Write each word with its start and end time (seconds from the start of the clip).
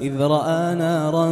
إذ 0.00 0.20
رأى 0.20 0.74
نارا 0.74 1.26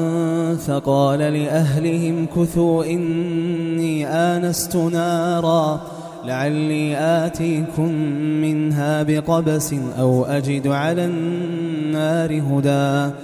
فقال 0.55 1.19
لأهلهم 1.19 2.27
كثوا 2.37 2.85
إني 2.85 4.07
آنست 4.07 4.77
نارا 4.77 5.81
لعلي 6.25 6.97
آتيكم 6.97 7.93
منها 8.41 9.03
بقبس 9.03 9.75
أو 9.99 10.25
أجد 10.25 10.69
على 10.69 11.05
النار 11.05 12.43
هدى. 12.43 13.15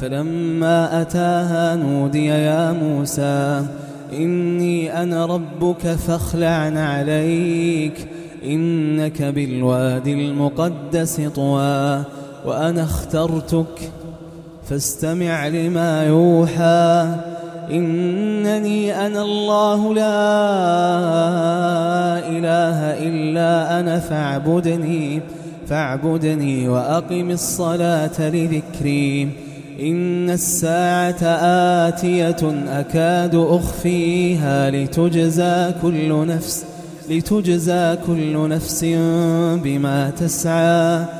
فلما 0.00 1.02
أتاها 1.02 1.76
نودي 1.76 2.26
يا 2.26 2.72
موسى 2.72 3.66
إني 4.12 5.02
أنا 5.02 5.26
ربك 5.26 5.86
فاخلع 5.86 6.80
عليك 6.80 8.08
إنك 8.44 9.22
بالوادي 9.22 10.12
المقدس 10.12 11.20
طوى 11.34 12.02
وأنا 12.46 12.82
اخترتك 12.82 13.92
فاستمع 14.70 15.48
لما 15.48 16.04
يوحى. 16.04 17.06
إنني 17.70 19.06
أنا 19.06 19.22
الله 19.22 19.94
لا 19.94 20.18
إله 22.28 22.78
إلا 23.08 23.80
أنا 23.80 23.98
فاعبدني 23.98 25.20
فاعبدني 25.66 26.68
وأقم 26.68 27.30
الصلاة 27.30 28.28
لذكري. 28.28 29.28
إن 29.80 30.30
الساعة 30.30 31.22
آتية 31.88 32.64
أكاد 32.68 33.34
أخفيها. 33.34 34.70
لتجزى 34.70 35.72
كل 35.82 36.26
نفس 36.26 36.64
لتجزى 37.10 37.96
كل 38.06 38.48
نفس 38.48 38.84
بما 39.64 40.10
تسعى. 40.10 41.19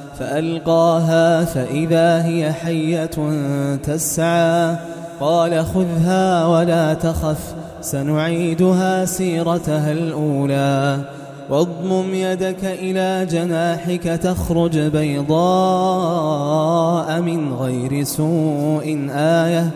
فألقاها 0.21 1.45
فإذا 1.45 2.25
هي 2.25 2.53
حية 2.53 3.09
تسعى. 3.83 4.75
قال 5.19 5.65
خذها 5.65 6.45
ولا 6.45 6.93
تخف 6.93 7.55
سنعيدها 7.81 9.05
سيرتها 9.05 9.91
الأولى. 9.91 10.99
واضمم 11.49 12.13
يدك 12.13 12.63
إلى 12.63 13.27
جناحك 13.31 14.03
تخرج 14.03 14.79
بيضاء 14.79 15.31
من 17.21 17.53
غير 17.53 18.03
سوء. 18.03 19.07
آية 19.15 19.69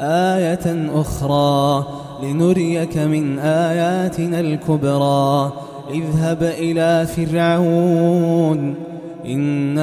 آية 0.00 0.90
أخرى 0.94 1.86
لنريك 2.22 2.98
من 2.98 3.38
آياتنا 3.38 4.40
الكبرى. 4.40 5.52
اذهب 5.90 6.42
إلى 6.42 7.06
فرعون 7.06 8.74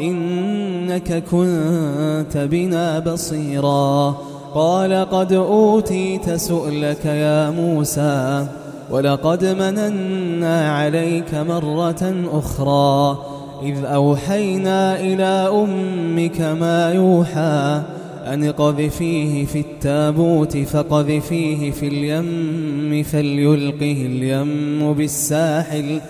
إنك 0.00 1.24
كنت 1.30 2.36
بنا 2.36 2.98
بصيرا. 2.98 4.16
قال 4.54 5.06
قد 5.10 5.32
أوتيت 5.32 6.30
سؤلك 6.30 7.04
يا 7.04 7.50
موسى 7.50 8.46
ولقد 8.90 9.44
مننا 9.44 10.72
عليك 10.72 11.34
مرة 11.34 12.24
أخرى. 12.32 13.18
إذ 13.62 13.84
أوحينا 13.84 15.00
إلى 15.00 15.50
أمك 15.52 16.40
ما 16.40 16.92
يوحى 16.92 17.82
أن 18.26 18.52
قذفيه 18.52 19.44
في 19.46 19.60
التابوت 19.60 20.56
فقذفيه 20.56 21.70
في 21.70 21.88
اليم 21.88 23.02
فليلقه 23.02 24.06
اليم 24.06 24.92
بالساحل 24.92 26.00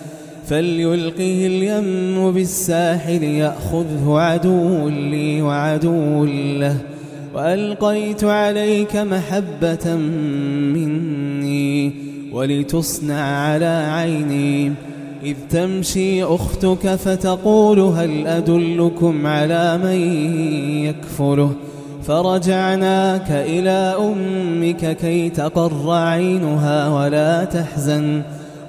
فليلقه 0.47 1.47
اليم 1.47 2.31
بالساحل 2.31 3.23
يأخذه 3.23 4.19
عدو 4.19 4.89
لي 4.89 5.41
وعدو 5.41 6.25
له 6.25 6.77
وألقيت 7.35 8.23
عليك 8.23 8.95
محبة 8.95 9.95
مني 10.75 11.93
ولتصنع 12.33 13.21
على 13.21 13.87
عيني 13.91 14.73
إذ 15.23 15.35
تمشي 15.49 16.23
أختك 16.23 16.95
فتقول 16.95 17.79
هل 17.79 18.27
أدلكم 18.27 19.27
على 19.27 19.77
من 19.77 20.25
يكفله 20.85 21.51
فرجعناك 22.03 23.31
إلى 23.31 23.95
أمك 23.99 24.97
كي 24.97 25.29
تقر 25.29 25.91
عينها 25.91 26.89
ولا 26.89 27.43
تحزن 27.43 28.21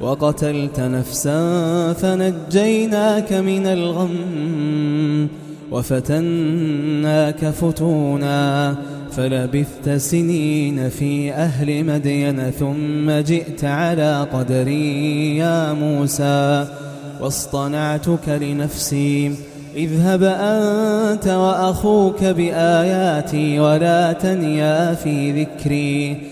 وقتلت 0.03 0.81
نفسا 0.81 1.93
فنجيناك 1.93 3.33
من 3.33 3.67
الغم 3.67 5.29
وفتناك 5.71 7.45
فتونا 7.45 8.77
فلبثت 9.13 9.91
سنين 9.91 10.89
في 10.89 11.33
أهل 11.33 11.85
مدين 11.85 12.51
ثم 12.51 13.11
جئت 13.11 13.65
على 13.65 14.27
قدري 14.33 15.37
يا 15.37 15.73
موسى 15.73 16.67
واصطنعتك 17.21 18.29
لنفسي 18.29 19.35
اذهب 19.77 20.23
أنت 20.23 21.29
وأخوك 21.29 22.25
بآياتي 22.25 23.61
ولا 23.61 24.13
تنيا 24.13 24.95
في 24.95 25.43
ذكري 25.43 26.32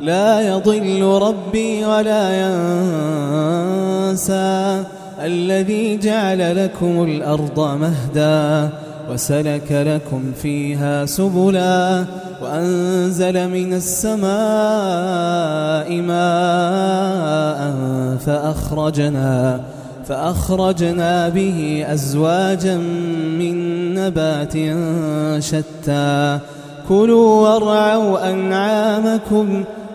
لا 0.00 0.40
يضل 0.40 1.02
ربي 1.02 1.84
ولا 1.84 2.48
ينسى 4.10 4.84
الذي 5.24 5.96
جعل 5.96 6.64
لكم 6.64 7.02
الأرض 7.02 7.60
مهدا 7.60 8.68
وسلك 9.12 9.72
لكم 9.72 10.32
فيها 10.42 11.06
سبلا 11.06 12.04
وأنزل 12.42 13.48
من 13.48 13.72
السماء 13.74 14.28
ماء 16.00 17.72
فأخرجنا 18.26 19.60
فأخرجنا 20.08 21.28
به 21.28 21.84
أزواجا 21.88 22.76
من 23.38 23.94
نبات 23.94 24.54
شتى 25.42 26.38
كلوا 26.88 27.48
وارعوا 27.48 28.30
أنعامكم 28.30 29.64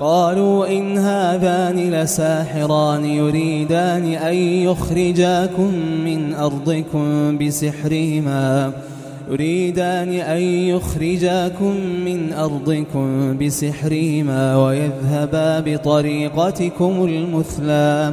قالوا 0.00 0.66
إن 0.68 0.98
هذان 0.98 1.90
لساحران 1.90 3.04
يريدان 3.04 4.12
أن 4.12 4.34
يخرجاكم 4.34 5.74
من 6.04 6.34
أرضكم 6.34 7.38
بسحرهما. 7.38 8.72
يريدان 9.30 10.12
أن 10.12 10.40
يخرجاكم 10.42 11.76
من 12.04 12.32
أرضكم 12.32 13.38
بسحرهما 13.38 14.56
ويذهبا 14.56 15.60
بطريقتكم 15.60 17.04
المثلى. 17.04 18.12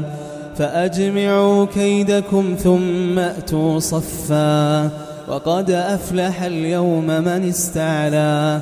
فأجمعوا 0.57 1.65
كيدكم 1.65 2.55
ثم 2.63 3.19
أتوا 3.19 3.79
صفا. 3.79 4.89
وقد 5.27 5.71
أفلح 5.71 6.43
اليوم 6.43 7.07
من 7.07 7.49
استعلى. 7.49 8.61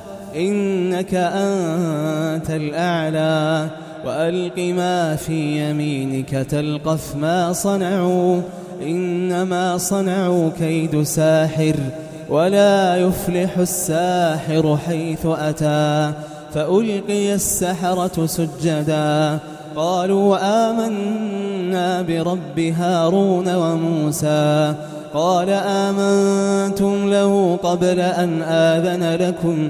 إنك 0.35 1.13
أنت 1.13 2.49
الأعلى. 2.49 3.67
وألق 4.05 4.57
ما 4.57 5.15
في 5.15 5.69
يمينك 5.69 6.29
تلقف 6.29 7.15
ما 7.15 7.53
صنعوا. 7.53 8.41
إنما 8.81 9.77
صنعوا 9.77 10.49
كيد 10.59 11.03
ساحر 11.03 11.75
ولا 12.29 12.95
يفلح 12.95 13.57
الساحر 13.57 14.77
حيث 14.87 15.25
أتى. 15.25 16.13
فألقي 16.53 17.33
السحرة 17.33 18.25
سجدا. 18.25 19.39
قالوا 19.75 20.37
آمنا 20.41 22.01
برب 22.01 22.59
هارون 22.59 23.55
وموسى. 23.55 24.73
قال 25.13 25.49
آمنتم 25.49 27.09
له 27.09 27.59
قبل 27.63 27.99
أن 27.99 28.41
آذن 28.41 29.15
لكم. 29.15 29.69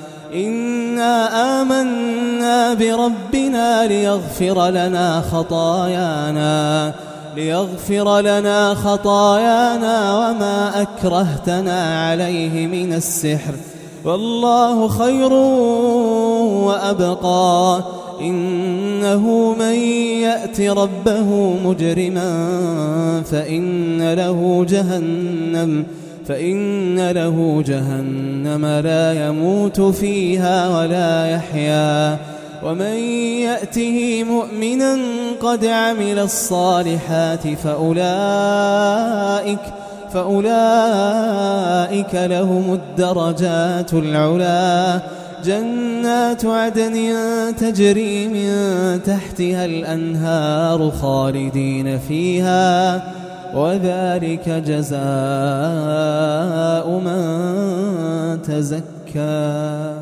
إنا 0.33 1.61
آمنا 1.61 2.73
بربنا 2.73 3.87
ليغفر 3.87 4.69
لنا 4.69 5.23
خطايانا 5.31 6.93
ليغفر 7.35 8.19
لنا 8.19 8.73
خطايانا 8.73 10.17
وما 10.17 10.81
أكرهتنا 10.81 12.09
عليه 12.09 12.67
من 12.67 12.93
السحر. 12.93 13.53
والله 14.05 14.87
خير 14.87 15.33
وأبقى. 16.63 17.83
إنه 18.21 19.55
من 19.59 19.75
يأت 20.21 20.61
ربه 20.61 21.55
مجرما 21.65 22.51
فإن 23.31 24.13
له 24.13 24.65
جهنم. 24.69 25.85
فإن 26.27 27.11
له 27.11 27.63
جهنم 27.67 28.65
لا 28.65 29.27
يموت 29.27 29.81
فيها 29.81 30.79
ولا 30.79 31.31
يحيا. 31.31 32.17
ومن 32.65 32.95
يأته 33.41 34.23
مؤمنا 34.23 34.97
قد 35.41 35.65
عمل 35.65 36.19
الصالحات 36.19 37.47
فأولئك 37.63 39.59
فأولئك 40.13 42.13
لهم 42.13 42.73
الدرجات 42.73 43.93
العلا. 43.93 44.99
جنات 45.45 46.45
عدن 46.45 46.95
تجري 47.59 48.27
من 48.27 48.49
تحتها 49.03 49.65
الأنهار 49.65 50.91
خالدين 51.01 51.99
فيها. 51.99 53.01
وذلك 53.55 54.49
جزاء 54.49 54.99
من 56.99 58.41
تزكى. 58.41 59.93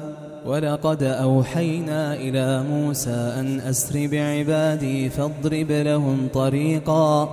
ولقد 0.46 1.04
أوحينا 1.04 2.14
إلى 2.14 2.64
موسى 2.72 3.34
أن 3.40 3.60
أسر 3.60 4.08
بعبادي 4.12 5.10
فاضرب 5.10 5.72
لهم 5.72 6.28
طريقا 6.34 7.30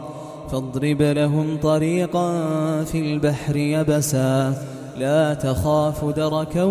فاضرب 0.53 1.03
لهم 1.03 1.59
طريقا 1.63 2.33
في 2.85 2.99
البحر 2.99 3.57
يبسا. 3.57 4.55
لا 4.99 5.35
تخاف 5.35 6.05
دركا 6.05 6.63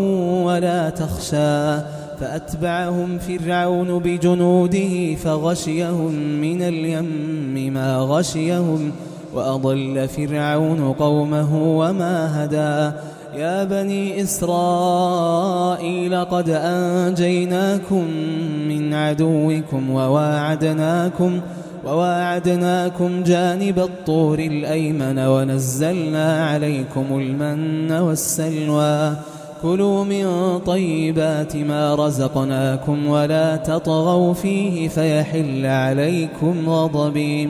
ولا 0.43 0.89
تخشى. 0.89 1.77
فأتبعهم 2.19 3.19
فرعون 3.19 3.99
بجنوده 3.99 5.15
فغشيهم 5.15 6.13
من 6.41 6.61
اليم 6.61 7.73
ما 7.73 7.97
غشيهم. 7.97 8.91
وأضل 9.35 10.07
فرعون 10.07 10.93
قومه 10.99 11.77
وما 11.77 12.45
هدى. 12.45 12.95
يا 13.35 13.63
بني 13.63 14.23
إسرائيل 14.23 16.15
قد 16.25 16.49
أنجيناكم 16.49 18.03
من 18.69 18.93
عدوكم 18.93 19.89
وواعدناكم 19.89 21.39
وواعدناكم 21.85 23.23
جانب 23.23 23.79
الطور 23.79 24.39
الأيمن 24.39 25.19
ونزلنا 25.19 26.45
عليكم 26.45 27.05
المن 27.11 27.91
والسلوى. 27.91 29.13
كلوا 29.61 30.03
من 30.03 30.59
طيبات 30.59 31.55
ما 31.55 31.95
رزقناكم 31.95 33.07
ولا 33.07 33.55
تطغوا 33.55 34.33
فيه 34.33 34.87
فيحل 34.87 35.65
عليكم 35.65 36.69
غضبي. 36.69 37.49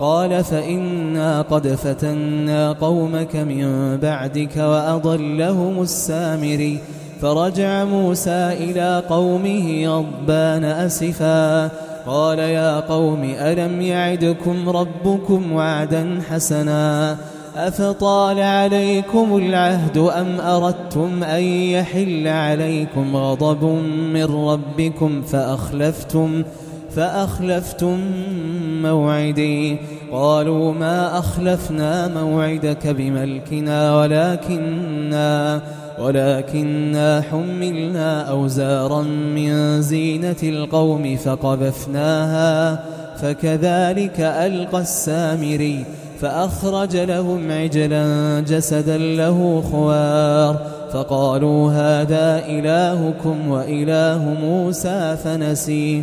قال 0.00 0.44
فإنا 0.44 1.42
قد 1.42 1.68
فتنا 1.68 2.72
قومك 2.72 3.36
من 3.36 3.96
بعدك 3.96 4.56
وأضلهم 4.56 5.82
السامري 5.82 6.78
فرجع 7.22 7.84
موسى 7.84 8.52
إلى 8.52 9.02
قومه 9.08 9.86
غضبان 9.86 10.64
أسفا. 10.64 11.70
قال 12.06 12.38
يا 12.38 12.80
قوم 12.80 13.32
ألم 13.38 13.82
يعدكم 13.82 14.68
ربكم 14.68 15.52
وعدا 15.52 16.20
حسنا؟ 16.30 17.16
أفطال 17.56 18.40
عليكم 18.40 19.36
العهد 19.36 19.98
أم 19.98 20.40
أردتم 20.40 21.24
أن 21.24 21.42
يحل 21.42 22.28
عليكم 22.28 23.16
غضب 23.16 23.64
من 24.14 24.24
ربكم 24.24 25.22
فأخلفتم 25.22 25.22
فأخلفتم؟ 25.22 26.42
موعدي. 28.82 29.76
قالوا 30.12 30.72
ما 30.72 31.18
أخلفنا 31.18 32.08
موعدك 32.08 32.86
بملكنا 32.86 33.96
ولكننا 33.96 35.60
ولكننا 36.00 37.22
حملنا 37.30 38.22
أوزارا 38.22 39.02
من 39.02 39.82
زينة 39.82 40.36
القوم 40.42 41.16
فقذفناها 41.16 42.84
فكذلك 43.16 44.20
ألقى 44.20 44.80
السامري 44.80 45.84
فأخرج 46.20 46.96
لهم 46.96 47.52
عجلا 47.52 48.40
جسدا 48.40 48.98
له 48.98 49.62
خوار. 49.72 50.56
فقالوا 50.92 51.72
هذا 51.72 52.42
إلهكم 52.46 53.48
وإله 53.48 54.36
موسى 54.42 55.16
فنسي. 55.24 56.02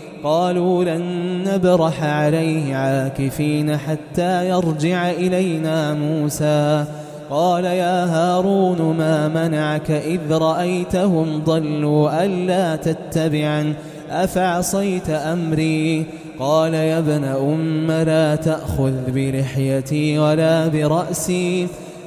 قالوا 0.23 0.83
لن 0.83 1.03
نبرح 1.47 2.03
عليه 2.03 2.75
عاكفين 2.75 3.77
حتى 3.77 4.49
يرجع 4.49 5.11
إلينا 5.11 5.93
موسى. 5.93 6.85
قال 7.29 7.65
يا 7.65 8.05
هارون 8.05 8.97
ما 8.97 9.27
منعك 9.27 9.91
إذ 9.91 10.31
رأيتهم 10.31 11.43
ضلوا 11.45 12.25
ألا 12.25 12.75
تتبعا 12.75 13.73
أفعصيت 14.09 15.09
أمري؟ 15.09 16.05
قال 16.39 16.73
يا 16.73 16.99
ابن 16.99 17.23
أم 17.23 17.91
لا 17.91 18.35
تأخذ 18.35 18.93
بلحيتي 19.07 20.19
ولا 20.19 20.67
برأسي. 20.67 21.67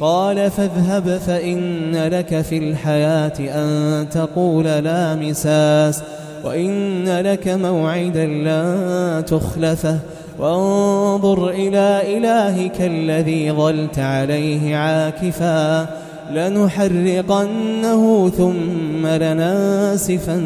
قال 0.00 0.50
فاذهب 0.50 1.20
فإن 1.26 1.94
لك 1.94 2.40
في 2.40 2.58
الحياة 2.58 3.32
أن 3.38 4.08
تقول 4.08 4.64
لا 4.64 5.14
مساس 5.14 6.02
وإن 6.44 7.20
لك 7.20 7.48
موعدا 7.48 8.26
لن 8.26 9.24
تخلفه. 9.24 9.98
وانظر 10.38 11.48
إلى 11.48 12.18
إلهك 12.18 12.80
الذي 12.80 13.52
ظلت 13.52 13.98
عليه 13.98 14.76
عاكفا. 14.76 15.86
لنحرقنه 16.32 18.28
ثم 18.28 19.06
لناسفنه 19.06 20.38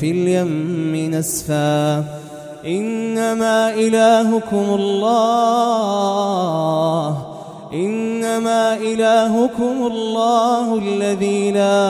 في 0.00 0.10
اليم 0.10 1.14
نسفا. 1.14 2.04
إنما 2.66 3.74
إلهكم 3.74 4.64
الله. 4.74 5.74
إنما 7.74 8.76
إلهكم 8.76 9.86
الله 9.86 10.78
الذي 10.78 11.50
لا 11.50 11.82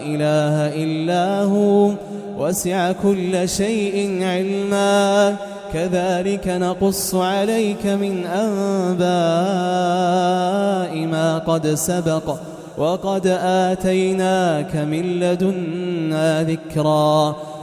إله 0.00 0.54
إلا 0.84 1.42
هو 1.42 1.90
وسع 2.38 2.92
كل 2.92 3.48
شيء 3.48 4.22
علما. 4.22 5.36
كذلك 5.72 6.48
نقص 6.48 7.14
عليك 7.14 7.86
من 7.86 8.26
أنباء 8.26 9.02
ما 11.06 11.38
قد 11.38 11.66
سبق 11.74 12.36
وقد 12.78 13.26
آتيناك 13.42 14.76
من 14.76 15.20
لدنا 15.20 16.42
ذكرا. 16.42 17.36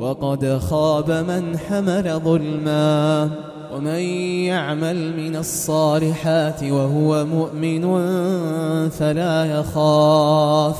وقد 0.00 0.58
خاب 0.70 1.10
من 1.10 1.58
حمل 1.58 2.20
ظلما 2.24 3.30
ومن 3.74 4.00
يعمل 4.44 5.16
من 5.16 5.36
الصالحات 5.36 6.62
وهو 6.62 7.24
مؤمن 7.24 7.82
فلا 8.90 9.44
يخاف 9.44 10.76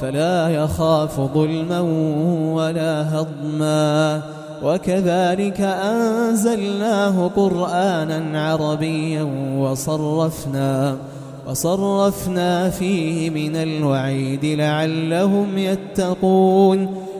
فلا 0.00 0.48
يخاف 0.48 1.20
ظلما 1.34 1.80
ولا 2.54 3.18
هضما. 3.18 4.22
وكذلك 4.62 5.60
أنزلناه 5.60 7.30
قرآنا 7.36 8.42
عربيا 8.42 9.22
وصرفنا 9.58 10.96
وصرفنا 11.48 12.70
فيه 12.70 13.30
من 13.30 13.56
الوعيد 13.56 14.44
لعلهم 14.44 15.58
يتقون. 15.58 17.09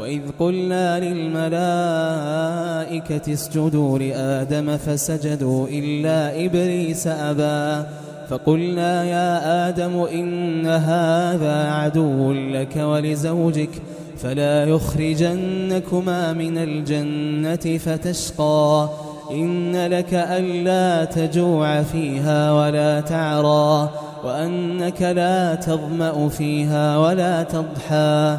وإذ 0.00 0.20
قلنا 0.38 1.00
للملائكة 1.00 1.52
اسجدوا 3.32 3.98
لآدم 3.98 4.76
فسجدوا 4.76 5.68
إلا 5.68 6.44
إبليس 6.44 7.06
أبى 7.06 7.86
فقلنا 8.28 9.04
يا 9.04 9.68
آدم 9.68 10.00
إن 10.00 10.66
هذا 10.66 11.70
عدو 11.70 12.32
لك 12.32 12.76
ولزوجك 12.76 13.70
فلا 14.18 14.64
يخرجنكما 14.64 16.32
من 16.32 16.58
الجنة 16.58 17.78
فتشقى 17.78 18.88
إن 19.30 19.86
لك 19.86 20.14
ألا 20.14 21.04
تجوع 21.04 21.82
فيها 21.82 22.52
ولا 22.52 23.00
تعرى 23.00 23.90
وأنك 24.24 25.02
لا 25.02 25.54
تظمأ 25.54 26.28
فيها 26.28 26.98
ولا 26.98 27.42
تضحى 27.42 28.38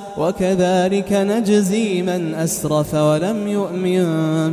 وكذلك 0.17 1.13
نجزي 1.13 2.01
من 2.01 2.33
أسرف 2.33 2.93
ولم 2.93 3.47
يؤمن 3.47 4.03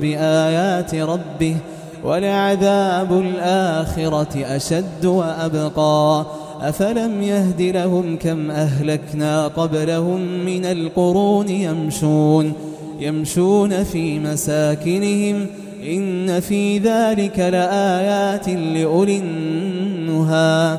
بآيات 0.01 0.95
ربه 0.95 1.57
ولعذاب 2.05 3.13
الآخرة 3.13 4.57
أشد 4.57 5.05
وأبقى. 5.05 6.27
أفلم 6.61 7.23
يهد 7.23 7.63
لهم 7.63 8.17
كم 8.17 8.51
أهلكنا 8.51 9.47
قبلهم 9.47 10.21
من 10.45 10.65
القرون 10.65 11.49
يمشون 11.49 12.53
يمشون 13.01 13.85
في 13.85 14.19
مساكنهم. 14.19 15.47
إن 15.87 16.41
في 16.41 16.79
ذلك 16.79 17.39
لآيات 17.39 18.49
لأولي 18.49 19.19
النهى. 19.19 20.79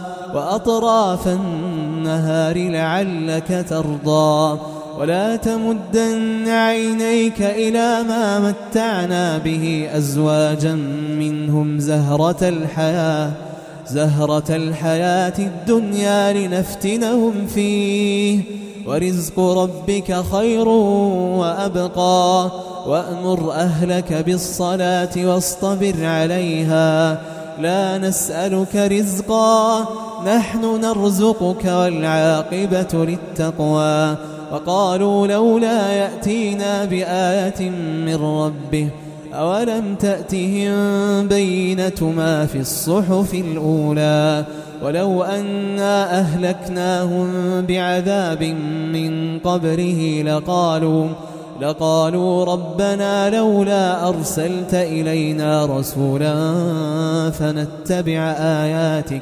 وأطراف 0.35 1.27
النهار 1.27 2.69
لعلك 2.69 3.65
ترضى. 3.69 4.59
ولا 4.99 5.35
تمدن 5.35 6.47
عينيك 6.47 7.41
إلى 7.41 8.03
ما 8.07 8.39
متعنا 8.39 9.37
به 9.37 9.89
أزواجا 9.93 10.73
منهم 11.19 11.79
زهرة 11.79 12.37
الحياة 12.41 13.31
زهرة 13.87 14.55
الحياة 14.55 15.33
الدنيا 15.39 16.33
لنفتنهم 16.33 17.47
فيه. 17.47 18.41
ورزق 18.87 19.39
ربك 19.39 20.23
خير 20.31 20.67
وأبقى. 21.37 22.51
وأمر 22.87 23.51
أهلك 23.51 24.13
بالصلاة 24.13 25.09
واصطبر 25.17 25.93
عليها. 26.01 27.21
لا 27.59 27.97
نسألك 27.97 28.75
رزقا 28.75 29.87
نحن 30.25 30.81
نرزقك 30.81 31.65
والعاقبة 31.65 33.05
للتقوى. 33.05 34.17
وقالوا 34.51 35.27
لولا 35.27 35.91
يأتينا 35.91 36.85
بآية 36.85 37.69
من 38.05 38.15
ربه 38.15 38.89
أولم 39.33 39.95
تأتهم 39.99 41.27
بينة 41.27 42.13
ما 42.17 42.45
في 42.45 42.59
الصحف 42.59 43.33
الأولى؟ 43.33 44.45
ولو 44.83 45.23
أنا 45.23 46.19
أهلكناهم 46.19 47.27
بعذاب 47.61 48.43
من 48.93 49.39
قبره 49.39 50.21
لقالوا 50.21 51.07
لقالوا 51.61 52.45
ربنا 52.45 53.29
لولا 53.29 54.07
أرسلت 54.07 54.73
إلينا 54.73 55.65
رسولا 55.65 56.35
فنتبع 57.29 58.35
آياتك. 58.39 59.21